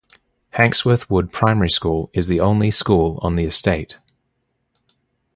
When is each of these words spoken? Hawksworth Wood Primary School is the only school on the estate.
Hawksworth 0.53 1.11
Wood 1.11 1.31
Primary 1.31 1.69
School 1.69 2.09
is 2.11 2.25
the 2.27 2.39
only 2.39 2.71
school 2.71 3.19
on 3.21 3.35
the 3.35 3.43
estate. 3.45 3.97